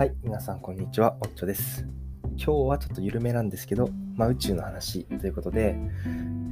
[0.00, 1.86] はい、皆さんこんにちは、おっちょです。
[2.38, 5.76] 今日はちょっと緩めなんですけど、まあ、宇宙の話ということで、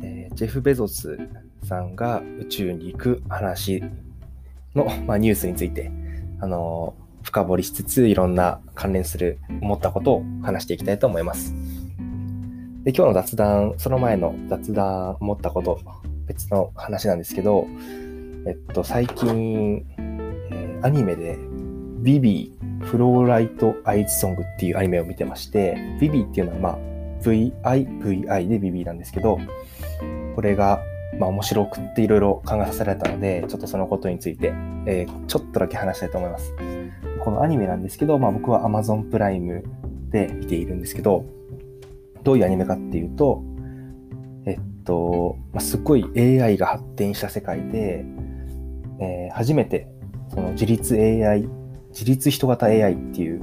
[0.02, 1.16] えージェフ・ベゾス
[1.62, 3.82] さんが宇宙に行く話
[4.75, 5.90] の、まあ、ニュースについて、
[6.40, 11.54] あのー深掘りしつつ、いろんな関連する思ったことを話していきたいと思います。
[12.85, 15.80] で、今日の雑談、その前の雑談、思ったこと、
[16.26, 17.67] 別の話なんですけど、
[18.46, 21.39] えっと、最近、えーアニメで、
[22.03, 26.79] ビビー、フローライト・アイズ・ソングっていうアニメを見てまして、ビビーっていうのは、まあ、
[27.23, 29.39] VI、VI でビビーなんですけど、
[30.35, 30.81] これが、
[31.18, 34.53] まあ、面白くっていろいろ考えさせられたので、ちょっとそのことについて、
[34.87, 36.55] えーちょっとだけ話したいと思います。
[37.25, 39.65] このアニメなんですけど、まあ、僕は Amazon プライム
[40.11, 41.25] で見ているんですけど、
[42.23, 43.42] どういうアニメかっていうと、
[44.47, 48.05] えっと、まあ、すっごい AI が発展した世界で、
[49.01, 49.89] えー初めて
[50.29, 51.48] その自立 AI、
[51.99, 53.43] 自立人型 AI っていう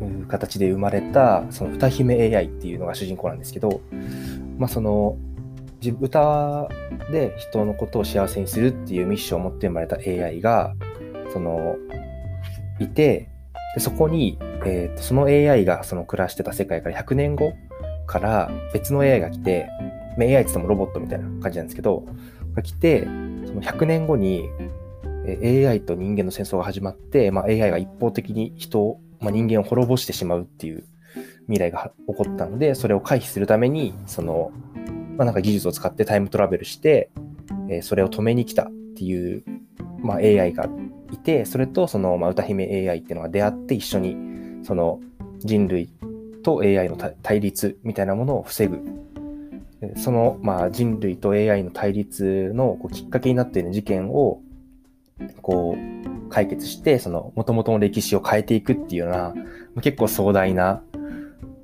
[0.00, 3.80] うん形で生まれた、その歌姫 AI っていうのが主人公なんですけど、
[4.58, 5.16] まあその、
[5.78, 6.68] じ歌
[7.12, 10.74] で人のことを幸せにするっていうミッションを持って生まれた AI が、
[11.32, 11.76] その、
[12.80, 13.28] いて、
[13.76, 17.52] でそこに、えーとその AI がその暮らしてた世界から100年後
[18.06, 19.68] から別の AI が来て、
[20.18, 22.04] まあ AI って言ってもロボットみたいな感じなんですけど、
[22.56, 23.08] が来て、そ
[23.54, 24.61] の100年後にえー
[25.26, 30.84] AI と人間の戦争が始まって、まあ、AI が一方的に人を、まあ、人間を滅ぼしてしまうっていう
[31.46, 34.52] 未来が起こったので、それを回避するために、その、
[35.16, 37.10] まあ、なんか技術を使ってタイムトラベルして、
[37.68, 39.44] えーそれを止めに来たっていう、
[40.00, 40.68] まあ、AI が
[41.12, 44.16] いて、それとその、まあ、歌姫 AI っていうのが出会って一緒に、
[44.64, 45.00] その
[45.38, 45.88] 人類
[46.42, 48.80] と AI の対立みたいなものを防ぐ。
[49.96, 54.40] その、まあ、人類と AI の対立のこうきっかけになっている事件を、
[55.40, 59.34] こう、解決して、その、元々の歴史を変えていくっていうような、
[59.82, 60.82] 結構壮大な、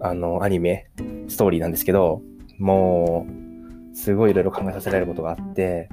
[0.00, 0.88] あの、アニメ、
[1.28, 2.22] ストーリーなんですけど、
[2.58, 3.26] も
[3.92, 5.88] う、すごいいろいろ考えさせられることがあって、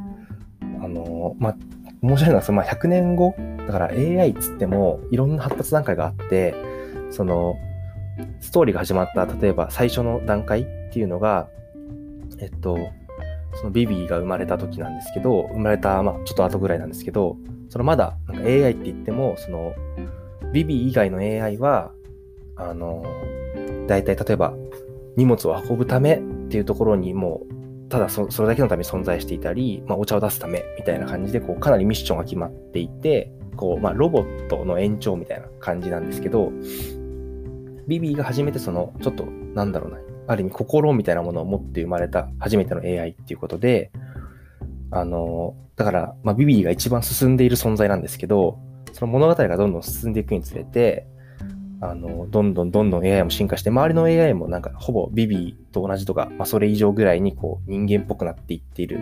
[0.81, 1.57] あの、まあ、
[2.01, 3.35] 面白いのは、その、まあ、100年後、
[3.65, 6.53] だから AI っつっても、いろんな発達段階があって、
[7.11, 7.55] その、
[8.39, 11.47] ストーリーが始まった、例えば最初の段階っていうのが、
[12.39, 12.77] えっと、
[13.65, 17.37] のビビーが生まれた時なんですけど、生まれた、まあ、ちょっと後ぐらいなんですけど、
[17.69, 19.73] そのまだ、なんか AI って言っても、その、
[20.53, 21.91] ビビー以外の AI は、
[22.55, 23.05] あの、
[23.87, 24.53] 大体例えば、
[25.17, 36.51] 荷物を運ぶためっていうところにもう、ただそれだけのために存在していたり、まあ、お茶を出すためみたいな感じで、こう、かなりミッションが決まっていて、こう、まあ、ロボットの延長みたいな感じなんですけど、
[37.87, 43.91] ビビーが初めてその、ちょっと、なんだろうな、ある意味心みたいなものを持って生まれた初めての AI っていうことで、
[44.91, 48.59] あの、だから、まあ、ビビーが一番進んでいる存在なんですけど、
[48.93, 51.05] その物語がどんどん進んでいくにつれて、
[51.81, 58.99] あの、どんどんどんどん AI も進化して、周りの AI もなんかほぼビビーと同じとか、まあ、それ以上ぐらいにこう人間っぽくなっていっている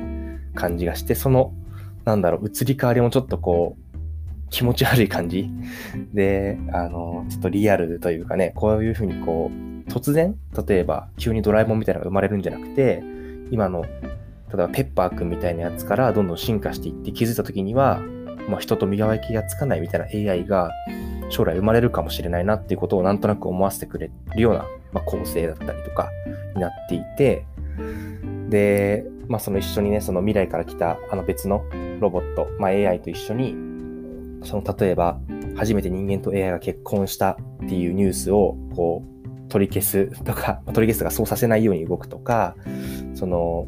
[0.56, 1.54] 感じがして、その、
[2.06, 3.84] なんだろう、移り変わりもちょっとこう、
[4.50, 5.50] 気持ち悪い感じ。
[6.14, 10.36] で、あの、ちょっとリアルというかね、こういうふうにこう、突然、
[10.68, 13.04] 例えば急にドラえもんみたいなのが生まれるんじゃなくて、
[13.52, 13.90] 今の、例
[14.54, 18.02] えばペッパーくんみたいなやつからどんどん進化していって気づいた時には、
[18.48, 20.72] まあ、人と見分けがつかないみたいな AI が
[21.30, 26.10] 将来生まれるかもしれないなっていうことをなんとなく思わせてくれるような、まあ、構成だったりとか
[26.56, 27.46] になっていて、
[28.50, 31.64] で、まあ、その一緒にね、その未来から来たあの別の
[32.00, 33.56] ロボット、まあ、AI と一緒に、
[34.46, 35.20] その例えば
[35.56, 39.13] 初めて人間と AI が結婚したっていうニュースをこう
[39.54, 42.56] 取り消すとか、取り消すとかそうさせないように動くとか、
[43.14, 43.68] その、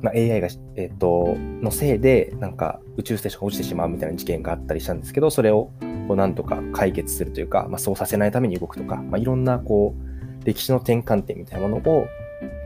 [0.00, 5.70] まあ、AI が、えっ、と、のせいで、なんか宇宙ステーションが落ちてしまうみたいな事件があったりしたんですけど、それを
[6.06, 12.06] こうなんとか解決するというか、まあ、そうさせないために動くとか、まあ、いろんなこう、歴史の転換点みたいなものを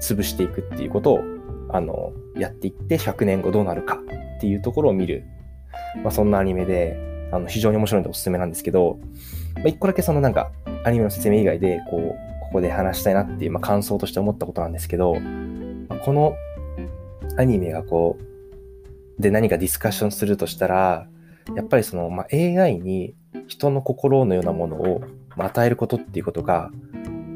[0.01, 1.21] 潰していくっていうことを、
[1.71, 3.97] あの、やっていって、100年後どうなるか
[4.37, 5.25] っていうところを見る、
[6.05, 6.97] まあ、そんなアニメで、
[7.33, 9.01] あの、非常に面白いのでおすすめなんですけど、
[9.57, 10.53] まあ、一個だけそのなんか、
[10.85, 15.15] アニメの説明以外で、こう、ここで話したいなっていう、まあ、感想として思ったことなんですけど、
[15.89, 16.37] まあこの
[17.39, 18.19] アニメがこ
[19.19, 21.09] う、で何かディスカッションするとしたら、
[21.57, 23.15] やっぱりその、まあ、AI に
[23.49, 25.01] 人の心のようなものを
[25.35, 26.71] まあ与えることっていうことが、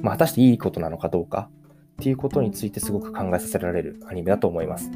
[0.02, 1.48] まあ、果たしていいことなのかどうか
[2.02, 4.90] っていうことについてすごく考えさせられるアニメだと思います。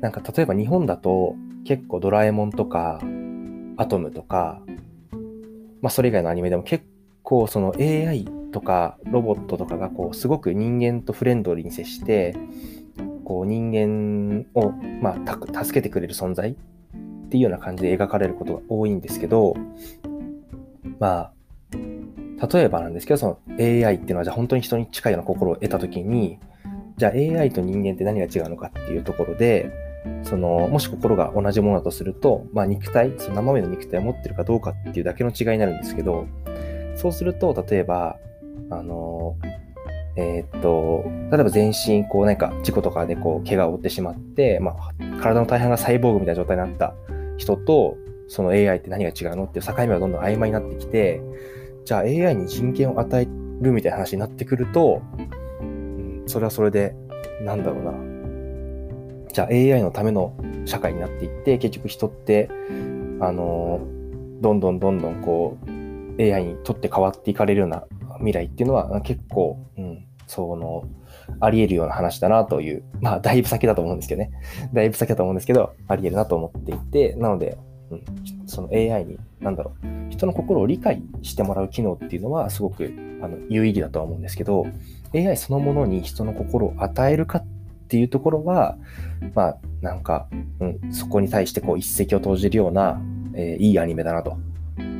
[0.00, 1.36] なんか例えば日本だと
[1.66, 3.02] 結構ドラえもんとか
[3.76, 4.62] アトムとか、
[5.82, 6.86] まあそれ以外のアニメでも結
[7.22, 12.36] 構その AI とかロボットとかがこうすごく人間とフレンドリーに接して、
[13.24, 14.70] こう人間を
[15.02, 16.54] まあた助けてくれる存在っ
[17.30, 19.54] ていうような感じで描かれることが多いんですけど、
[21.00, 26.38] まあ、例えばなんですけど、その AI っていうのはじゃあ本当に人に近いような心を得たときに、
[26.96, 29.72] じゃあ AI と人間って何が違うのかっていうところで、
[30.22, 36.28] その、もし心が同じものだとすると、まあ肉体、その生身の肉体を持ってるかどうかっていうだけの違いになるんですけど、
[36.94, 38.16] そうすると、例えば、
[38.70, 39.36] あの、
[40.16, 46.94] えー、っと、例えば全身、こう、なんか事故とかでこう、怪我を負ってしまって、まあ、体の大半がサイボーグみたいな状態になった
[47.36, 47.96] 人と、
[48.28, 51.20] その AI って何が違うのっていう境目がどんどん曖昧になってきて、
[51.84, 53.28] じゃあ AI に人権を与え
[53.60, 55.02] るみたいな話になってくると、
[55.60, 56.94] うん、それはそれで、
[57.42, 57.92] なんだろうな。
[59.32, 60.34] じゃあ AI のための
[60.64, 62.48] 社会になっていって、結局人って、
[63.20, 63.80] あの、
[64.40, 65.58] どんどんどんどんこ
[66.18, 67.84] う、AI にとって変わっていかれるような
[68.18, 70.84] 未来っていうのは結構、うん、その、
[71.40, 74.30] あり得るような話だなという、まあ、だいぶ先だと思うんですけどね。
[74.72, 77.58] だいぶ先だと思うんですけど、あり得るなと思っていて、なので、
[77.90, 78.02] うん、
[78.46, 84.66] その AI に、なんだろう、人の心を理解してもらう機能っていうのはすごくあの有意義だとは思うんですけど、
[85.14, 87.46] AI そのものに人の心を与えるかっ
[87.88, 88.76] ていうところは、
[89.34, 90.28] まあ、なんか、
[90.60, 93.00] うん、そこに対してこう一石を投じるような、
[93.34, 94.36] えー、いいアニメだなと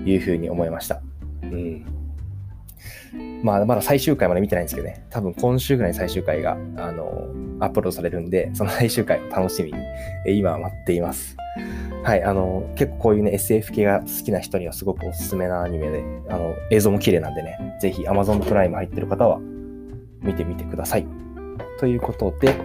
[0.05, 1.01] いうふうに思いました。
[1.43, 1.85] うん。
[3.45, 7.29] まあ、まだ最終回まで見てないんですけどね、多分今週ぐらいに最終回が、あの、
[7.61, 9.79] アップロードされるんで、その最終回を楽しみに、
[10.27, 11.37] え今は待っています。
[12.03, 19.39] はい、あの、結構こういうね、SF 系が好きな人にはすごくおすすめなアニメで、あの、映像も綺麗なんでね、ぜひ Amazon プライム入ってる方は
[20.23, 21.07] 見てみてください。
[21.79, 22.57] ということで、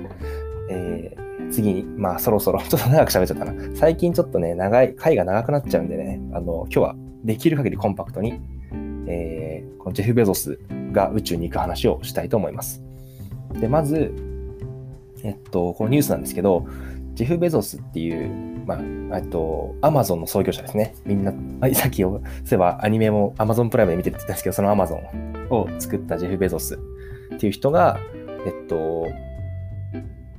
[0.70, 3.76] えー、次に、まあそろそろ、ちょっと長く喋っちゃったな。
[3.76, 6.96] 最近ちょっとね、長い、回が長くなっちゃうんでね、あの、今日は
[7.26, 8.40] できる限りコンパクトに、
[9.10, 10.60] えー、このジェフ・ベゾス
[10.92, 12.84] が宇宙に行く話をしたいと思います。
[13.60, 14.14] で、まず、
[15.24, 16.68] えっと、このニュースなんですけど、
[17.16, 20.96] ジェフ・ベゾスっていう、まあ、えっと、アマゾンの創業者ですね。
[21.06, 21.34] みんな、
[21.74, 22.22] さっき、そうい
[22.52, 28.00] えばアニメもアマゾンプライムで見てるって言ったんですけど、そのアマゾンを作ったジェフ・ベゾスっていう人が、
[28.46, 29.08] えっと、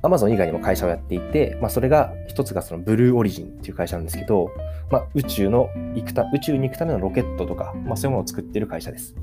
[0.03, 4.49] アマゾン以外にも会社をやっていて、まあ、それが、一つがそのブルーオリジンっていう会社なんですけど、
[4.89, 9.15] まあ、宇宙の行くた、宇宙に行くためのロケットとか、まあ、そういうものを作っている会社です。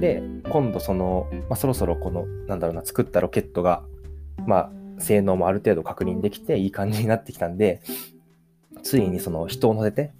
[0.00, 3.82] で、今度その、まあ、そろそろこの、なんだろうな、作ったロケットが、
[4.46, 7.82] まあ、性能もある程度確認できて、いい感じになってきたんで、
[8.84, 10.12] ついにその人を乗せて、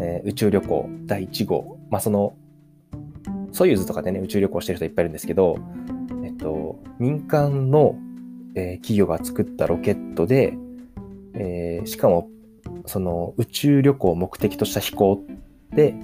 [0.00, 2.36] えー、宇宙旅行第1号、まあ、その、
[3.50, 5.58] ソユーズとかでね、宇宙旅行してる人いっぱいいるんですけど、
[6.24, 7.96] えっと、民間の
[8.54, 10.54] えー、企業が作ったロケットで、
[11.34, 12.28] えー、しかも
[12.86, 15.24] その宇宙旅行を目的とした飛行
[15.70, 15.94] で、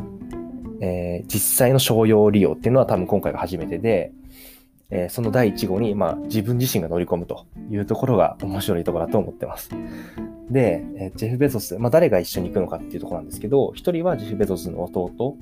[0.81, 4.13] えー、実際の商用利用っていうのは多分今回が初めてで、
[4.91, 9.71] えー、その第1号に、まあ、自分自身が乗り込むというところが面白いところだと思ってます。
[10.51, 15.37] で、え、ジェフ・ベゾス、まあ、誰が一緒に行くのかっていうところなんですけど、一人はジェフ・ベゾスの弟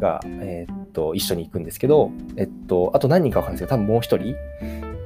[0.00, 4.34] が、えー、っと、一緒に行くんですけど、えっと、あと何人かわかるんですけど、多分もう一人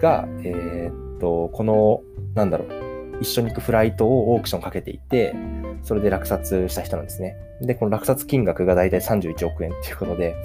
[0.01, 2.03] が、えー、と、この、
[2.35, 5.35] なんだろう、一緒に行くフライトをオークションかけていて、
[5.83, 7.37] それで落札した人なんですね。
[7.61, 10.37] で、この落札金額がだいたい31億円っていうことで、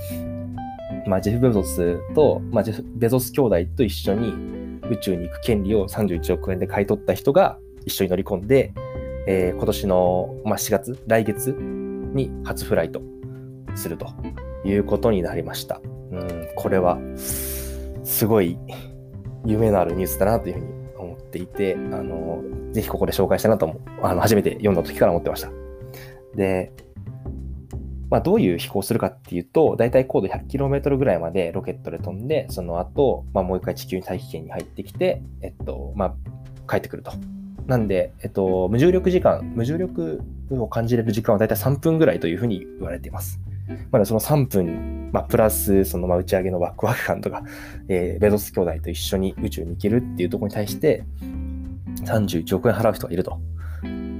[1.05, 4.33] まあ、ジェフ・ベゾスと、まあ、ジェフ・ベゾス兄弟と一緒に
[4.89, 8.73] 宇宙に行く権利を31億円で買い取った人が一緒に乗り込んで、
[9.27, 13.01] えー、今年の、まあ、4月、来月に初フライト
[13.75, 14.07] すると
[14.65, 15.79] いうことになりました。
[16.11, 18.57] うん、これは、すごい
[19.45, 20.67] 夢のあるニュースだなというふうに
[20.97, 25.49] 思っていて、あの、ぜひここで紹介したなと思あの、初めて読んだ時から思ってました。
[26.35, 26.71] で、
[28.09, 37.13] まあ、どういう飛行するかっていうと、だいたい高度 100km ぐらいまでロケットで飛んで、その後、まあ、もう一回地球に大気圏に入ってきて、えっと、まあ、帰ってくると。
[37.67, 40.21] なんで、えっと、無重力時間、無重力
[40.51, 43.39] を感じれる時間はだいたい3分ぐらいというふうに言われています。
[43.91, 47.43] まだその3分、まあ、プラス、その、まあ、打ち上げのワクワク感とか、
[47.87, 51.03] えー、ベゾス兄弟と一緒に宇宙に行けるっていうところに対して、
[52.05, 53.39] 31億円払う人がいると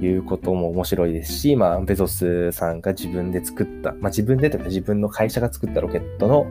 [0.02, 6.46] いうことも面白いですし、まあ、ベゾスさんが自分で作った、まあ、自分でというか自分の会社が作ったロケットの、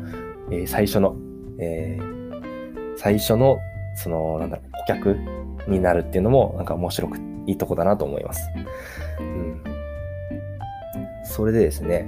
[0.52, 1.16] えー、最初の、
[1.60, 3.60] えー、最初の、
[3.96, 5.18] その、なんだろう、顧客
[5.68, 7.18] になるっていうのも、なんか面白く
[7.48, 8.42] いいとこだなと思います。
[9.20, 9.62] うん。
[11.24, 12.08] それでですね、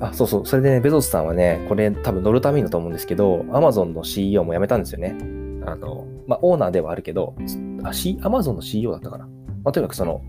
[0.00, 0.46] あ、そうそう。
[0.46, 5.16] それでね、ベゾスさんはね、これ多分乗るためにだと思うんですけど、アマゾンの CEO も辞めたんですよね。
[5.66, 7.34] あの、まあ、オーナーではあるけど、
[7.82, 9.26] あ、C、アマゾンの CEO だったかな。
[9.26, 10.22] まあ、とにかくその、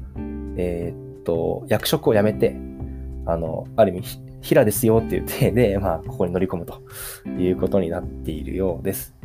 [0.58, 2.56] えー、っと、役職を辞めて、
[3.26, 4.04] あの、ある意味、
[4.42, 6.82] 平ですよって言って、 で、まあ、ここに乗り込むと
[7.40, 9.16] いうことになっているようです。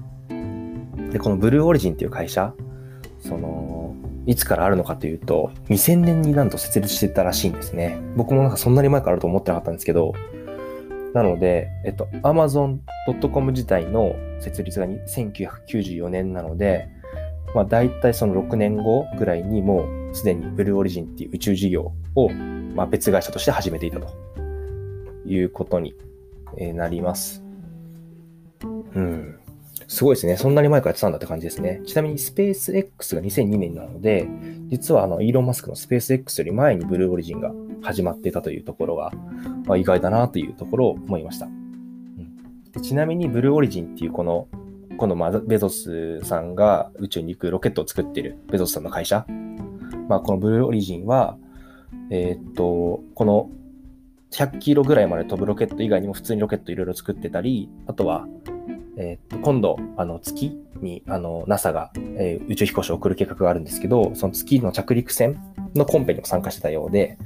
[1.12, 2.54] で、このブルーオリジンっていう会社、
[3.20, 3.79] その、
[4.30, 8.00] いつからあるのかというと、2000年になんと設立してたらしいんですね。
[8.14, 10.14] 僕もなんかそんなに前からあると思ってなかったんですけど、
[11.14, 16.88] なので、えっと、amazon.com 自体の設立が1994年なので、
[17.56, 24.06] まあ、大体その6年後ぐらいにもうすでにブルーオリジンっていう宇宙事業を、まあ、別会社として始めていたと
[25.26, 25.96] いうことに
[26.56, 27.42] なります。
[28.94, 29.39] うん。
[29.90, 30.36] すごいですね。
[30.36, 31.82] そんなに前からやってたんだって感じですね。
[31.84, 34.28] ちなみにスペース X が2002年なので、
[34.68, 37.50] 実はあのイーロン・マスクのスペース X より前にブルーオリジンが
[37.82, 39.10] 始まってたというところが、
[39.66, 41.46] まあ、意外だなというところを思いました。
[41.46, 44.46] うん、でちなみにブルーオリジンっていうこの、
[44.96, 49.26] このまあベゾスさんが宇宙に行くロケットを作っているベゾスさんの会社。
[50.08, 51.36] まあ、このブルーオリジンは、
[52.10, 53.50] えー、っと、この
[54.30, 58.28] 100キロぐらいまで飛ぶロケット以外にも普通にロケットいろいろ作ってたり、あとは、
[59.00, 65.40] えー、っと今度、あの月にあの NASA が、えー、宇宙飛行士を送る計画があるんですけど、その月の着陸船
[65.74, 67.16] のコンペにも参加してたようで、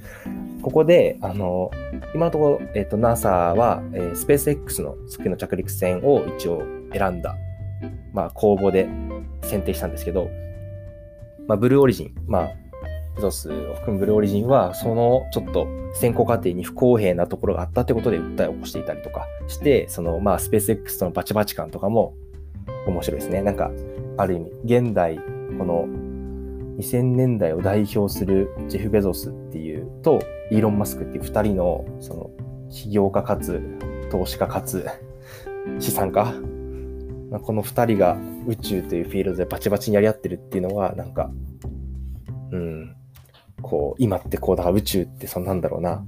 [0.63, 1.73] ここで、あの、
[2.15, 6.63] 今のところ、えっ、と、NASA は、えー、スペース X の月の着陸船を一応
[6.93, 7.37] 選んだ、
[8.13, 8.89] まあ、公募で
[9.43, 10.31] 選定したんですけど、
[11.49, 12.51] まあ、ブルーオリジン、まあ、
[13.17, 22.15] ベゾスを含むブルーオリジンは、そのちょっと選考過程に不公平なところがあったってことで訴えを起こしていたりとかして、その、まあ、スペース X とのバチバチ感とかも
[22.87, 23.43] 面白いですね。
[23.43, 23.71] なんか、
[24.17, 25.23] ある意味、現代、こ
[25.65, 25.87] の
[26.79, 30.19] 2000年代を代表するジェフ・ベゾスっていうと、
[30.51, 32.31] イーロン・マスクっていう二人の、その、
[32.71, 33.63] 起業家かつ、
[34.11, 34.87] 投資家かつ、
[35.79, 36.35] 資産家、
[37.43, 38.17] この二人が
[38.47, 41.31] 宇宙というフィールドでバチバチにやり合ってるっていうのは、なんか、
[42.51, 42.97] うん、
[43.65, 46.05] こう、今ってこう、だ宇宙ってそんなんだろうな。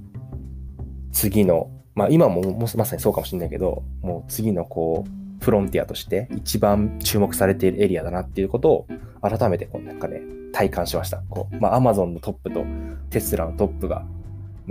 [1.13, 8.87] 次の、まあ今ももまさにそうかもしれないけど、もう次のこう、フロンティアとして一番注目されているエリアだなっていうことを
[9.23, 10.21] 改めてこうなんかね、
[10.53, 11.23] 体感しました。
[11.29, 12.65] こう、まあ、アマゾンのトップと
[13.11, 14.05] テスラのトップが、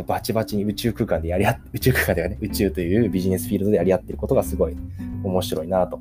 [0.08, 4.76] バチバチに宇宙空間でやり合って、宇宙空間ではね、宇宙というビジネスフィールドでやり合ってることがすごい
[5.24, 6.00] 面白いなと。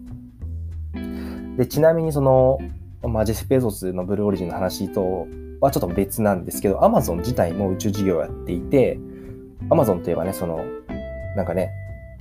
[1.57, 2.59] で、ちなみにその、
[3.03, 5.29] まあ、ジェス・ペゾスのブルーオリジンの話と
[5.61, 8.99] はちょっと別なんですけど、アマゾン自体も宇宙事業をやっていて、
[9.71, 10.65] アマゾンといえばね、その、
[11.37, 11.71] なんかね、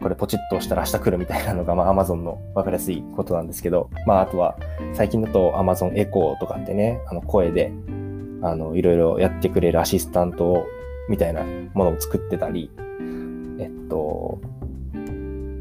[0.02, 4.58] これポチッと押したら明日来るみたいなのが、まあ Amazon の分かりやすいことなんですけど、まああとは
[4.94, 7.72] 最近だと Amazon エコーとかってね、あの声で、
[8.42, 10.66] あの、いろいろやってくれるアシスタントを
[11.10, 12.70] みたいなものを作ってたり、
[13.60, 14.42] えっと、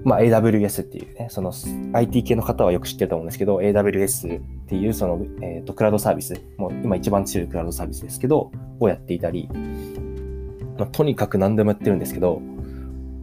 [0.04, 1.52] まあ AWS っていうね、その
[1.92, 9.48] IT 系の方はよく知ってると思うんですけど、AWS っていうその、えっと、クラウドサービス、もう今一番強いクラウドサービスですけど、をやっていたり、
[10.78, 12.42] まあ、とにかく何でもやってるんですけど、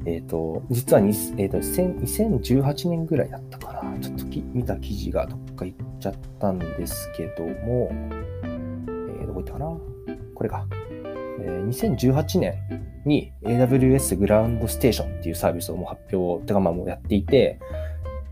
[0.06, 4.00] えっ、ー、と、実は、えーと、2018年ぐらいだったかな。
[4.00, 9.78] ちょっとき見た記事がどっか行っちゃったんですけども、えー、どこ行ったかな
[10.34, 10.66] これか。
[11.42, 12.54] えー、2018年
[13.10, 17.60] に AWS グラウンドステーションっていうサービスをもう発表、てかまあもうやっていて、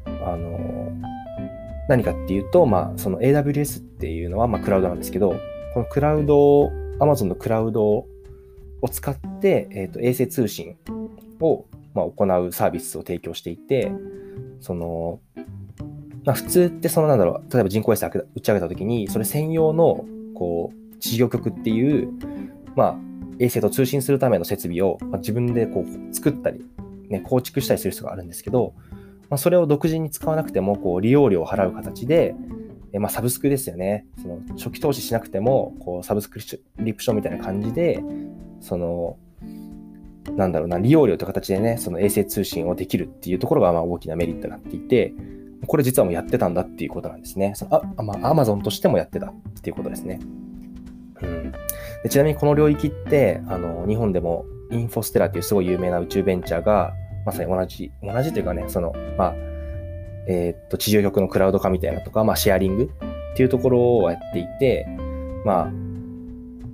[0.05, 0.91] あの
[1.89, 5.35] 何かっていうと、まあその AWS っていうのはまあクラウドなんですけど、
[5.73, 8.07] このクラウド、Amazon のクラウドを
[8.89, 10.77] 使って、えーと衛星通信
[11.41, 13.91] を、まあ、行うサービスを提供していて、
[14.59, 15.19] その、
[16.25, 20.05] まあ、普通ってそのなんだろう、例えば人工衛星打ち上げたときに、それ専用の、
[20.35, 22.09] こう、地上局っていう、
[22.75, 22.99] まあ、
[23.39, 26.65] 衛星と通信するための設備を、まあ、自分でこう作ったり、
[27.09, 28.73] ね、構築したりする人があるんですけど、
[29.29, 32.35] まあ、それを独自に使わなくても、こう、利用料を払う形で、
[32.93, 34.05] えまあ、サブスクですよね。
[34.21, 36.39] その初期投資しなくても、こう、サブスク
[36.79, 38.01] リプションみたいな感じで、
[38.61, 39.17] その、
[40.35, 45.13] なんだろうな、利用料という形でね、その衛星通信をできるっていうところがまあ大きなメリットになっていて、
[45.65, 47.53] これ実はもうやってたんだっていうことなんですね。
[47.55, 50.19] そのあ、まあ、アマゾンとしてもやってたっていうことですね。
[52.03, 56.93] でちなみにこの領域って、あの、日本でもインフォステラっていうすごい有名な宇宙ベンチャーが、
[57.25, 59.33] まさに同じ、同じというかね、その、まあ、
[60.27, 64.85] えー、っと、地上局のクラウド化みたいなとか、まあ、シェアリングっていうところをやっていて、
[65.45, 65.71] まあ、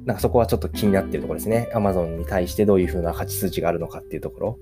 [0.05, 1.69] なんかそこはちょっと気になってるところですね。
[1.73, 4.59] Amazon に対してどういうふうな価値数値があるのかっていうところ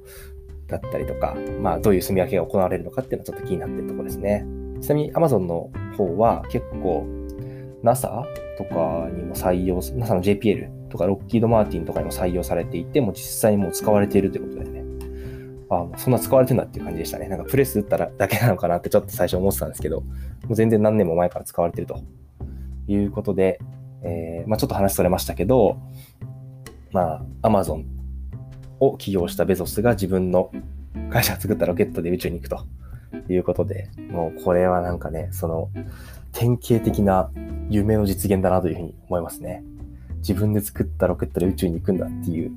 [0.67, 4.45] だったりとか、まあどういう住み分けが行われるのかっていうのはちょっと気になってるところですね。
[4.81, 7.07] ちなみに Amazon の方は結構
[7.83, 8.25] NASA
[8.57, 14.81] とかにも採用、NASA の JPL とかロッキード・マーティンとかにも採用されていて、もう実際にもう使われているということでね。
[15.69, 17.29] あそんな使われてんだっていう感じでしたね。
[17.29, 20.07] なんかプレス打ったらだけなのかなってちょっと最初思ってたんですけど、も
[20.49, 22.01] う全然何年も前から使われてると
[22.87, 23.59] いうことで、
[24.03, 25.79] えー、まあ、ちょっと話それましたけど、
[26.91, 27.85] まあ、アマゾン
[28.79, 30.51] を起業したベゾスが自分の
[31.09, 32.65] 会社を作ったロケットで宇宙に行くと
[33.31, 35.69] いうことで、もうこれはなんかね、その
[36.31, 37.31] 典型的な
[37.69, 39.63] 夢の実現だなというふうに思いますね。
[40.17, 42.51] 自分で作ったロケットで宇宙に行くんだっていう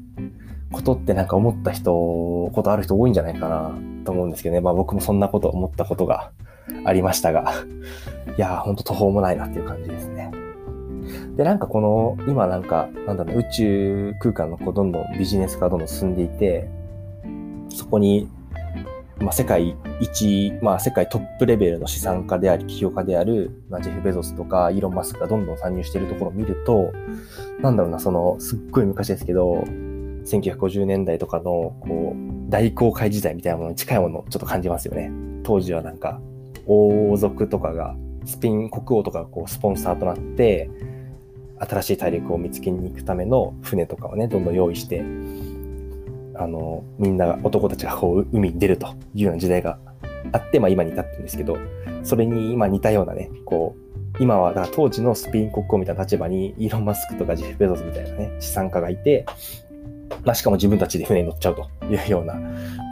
[0.70, 3.72] ことってなんか思った人、ことある人多いんじゃないかな
[4.04, 4.60] と思うんですけどね。
[4.60, 6.32] まあ僕もそんなこと思ったことが
[6.84, 7.52] ありましたが、
[8.36, 10.30] いやーほんと途方もないなっていう感じですね。
[11.36, 16.68] で、なんかこの、今なんか、なんだろう、宇宙空間のこうどんどんビジネス化どんどん進んでいて、
[17.68, 18.28] そこに、
[19.18, 26.92] まあ、世界一、まあ、世界トップレベルの資産家であり、起業家である、まあ、ジェフ・ベゾスとかイーロン・マスクがどんどん参入しているところを見ると、
[27.60, 29.64] なんだろうな、その、すっごい昔ですけど、
[30.24, 31.42] 1950年代とかの、
[31.80, 35.10] こう、大航海時代みたいなものに近いものをちょっと感じますよね。
[35.44, 36.20] 当時はなんか、
[36.66, 37.94] 王族とかが、
[38.24, 40.70] スピン国王とかがこう、スポンサーとなって、
[41.58, 45.04] 新しい大陸を見つけに行くための船とかをね、どんどん用意して、
[46.36, 49.78] あの、みんなが、男たちがこう、海に出るというような時代が
[50.32, 51.56] あって、まあ今に至ってるんですけど、
[52.02, 53.84] それに今似たようなね、こう、
[54.20, 59.26] 今は、だから当時のスペイン国王みたいな立場に、イーロン・マスクとかジェフ・ベゾスみたいなね、資産家がいて、
[60.24, 62.34] まあしかも自分たちで船に乗っちゃうというような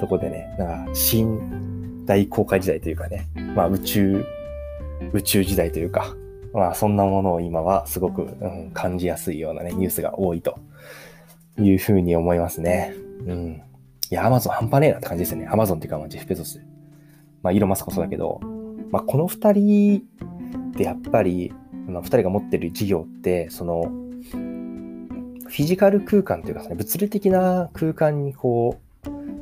[0.01, 4.25] とこでね、なんか、新大航海時代というかね、まあ宇宙、
[5.13, 6.15] 宇宙時代というか、
[6.53, 10.59] まあそんなものを今はすごく、うん、感じやすいようなね、ニュースが多いと
[11.59, 12.95] いうふうに思いますね。
[13.27, 13.63] うん。
[14.11, 15.49] いや、アマゾン半端ねえなって感じですよね。
[15.51, 16.63] アマゾンっていうか、まあ、ジェフ・ペゾス。
[17.43, 18.41] まあ、イーロ・マスクもそうだけど、
[18.91, 20.03] まあ、この二人
[20.71, 21.53] ってやっぱり、
[21.87, 28.83] 二人が持ってる事業って、その、フィジカル空間というか、ね、物理的な空間にこう、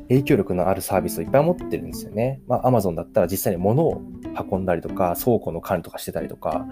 [0.09, 2.41] 影響力のあるサービスをいっぱい持ってるんですよね。
[2.47, 4.01] まあ、アマゾンだったら実際に物を
[4.51, 6.65] 運んだりとか、倉庫の管理とかしてたりとか、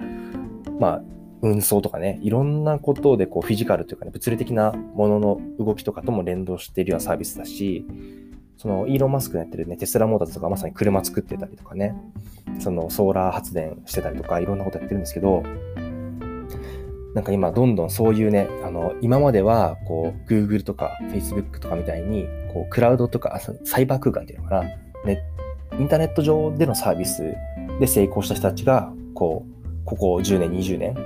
[0.79, 1.01] まあ、
[1.41, 7.85] 運送とかね、いろんなことでこうフィジカルというかね、物理的なものの動きとかとも連動しているようなサービスだし、
[8.57, 11.95] そのイーロン・マスクがやってるね、テスラモーターズとかまさに車作ってたりとかね、
[12.59, 15.43] そのソーラー発電してたりとかいろんなことやってるんですけど、
[17.15, 24.63] なんか今どんどんそういうね、あの、今まではこう Google とか Facebook とかみたいに、こうクラウドとかサイバー空間っていうのかな、
[25.05, 25.23] ね、
[25.79, 27.33] インターネット上でのサービス
[27.79, 30.97] で成功した人たちが、こう、ここ10年、20年、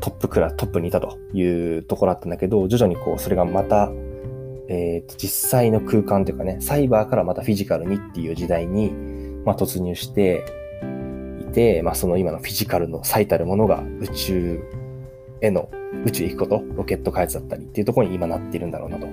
[0.00, 1.42] トップクラトップにいたとい
[1.78, 3.90] うところだったんだけど、徐々にこう、それがまた、
[4.68, 8.92] えっ、ー、と、実際の空間というかね、サイバーからまたフィジカルにっていう時代に、
[9.44, 10.44] まあ、突入して
[11.40, 14.60] いて、まあ、その今のフィジカルの最たるものが宇宙
[15.40, 15.70] への、
[16.06, 19.06] 宇宙へ行くこと、ロケット開発だったりっていうところに今なっているんだろうなと。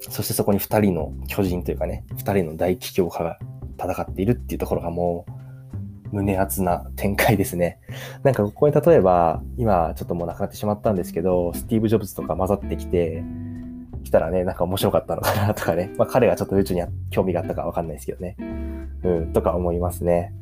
[0.00, 3.38] そしてそこに二人の巨人というかね、二人の大企業家が
[3.78, 5.39] 戦っているっていうところがもう、
[6.12, 7.78] 胸熱な展開ですね。
[8.22, 13.22] なんかここに例えば、今ちょっともう亡くなってしまったんですけど、スティーブ・ジョブズとか混ざってきて、
[14.04, 15.90] 来たらね、なんか面白かったのかなとかね。
[15.98, 18.36] まあ彼がちょっと宇宙に興味があったかわかんないですけどね。
[19.02, 20.32] うん、とか思いますね。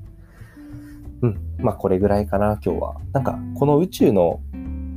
[1.22, 1.38] うん。
[1.58, 2.96] まあこれぐらいかな、今日は。
[3.12, 4.40] なんかこの宇宙の、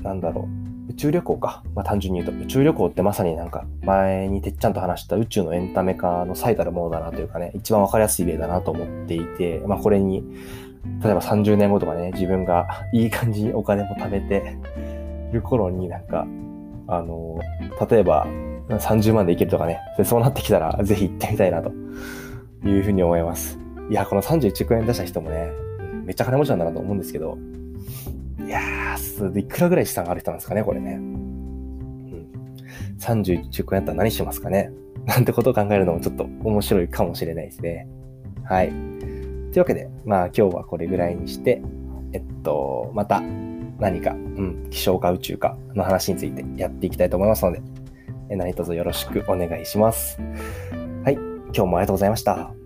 [0.03, 0.61] なんだろう、
[0.91, 1.63] 宇宙旅行か。
[1.73, 10.23] まあ単純に言うと、宇宙旅行ってまさになんか前にてっちゃんと話した宇宙のエンタメ化の最たるものだなというかね、一番わかりやすい例だなと思っていて、まあこれに、
[11.04, 14.58] 例えば30年後とかね、自分がいい感じにお金も貯めて
[15.32, 16.27] る頃になんか、
[16.88, 17.39] あの、
[17.89, 18.27] 例えば
[18.67, 21.71] 30万でいけるとかね、そうなってきたらぜひ行ってみたいなと
[22.67, 23.58] いうふうに思います。
[23.89, 25.51] いや、この31億円出した人もね、
[26.06, 27.38] めっちゃ金持ちなんだなと思うんですけど、
[28.45, 28.80] いやー、
[29.36, 30.93] いくらぐらい資産がある人なんですかね、これね。
[30.93, 32.27] うん。
[32.99, 34.71] 31億円やったら何しますかね。
[35.06, 37.88] なんてことを考えるのもちょっと面白いかもしれないですね。
[38.43, 38.69] はい。
[38.69, 38.77] とい
[39.56, 41.62] うわけで、まあ今日はこれぐらいにして、
[42.13, 43.21] えっと、また
[43.80, 47.62] 何か、うん、気象か宇宙かの話についてやっていきたいと思いますので、
[48.30, 50.19] 何卒よろしくお願いします。
[51.04, 51.13] はい。
[51.54, 52.61] 今日もありがとうございました。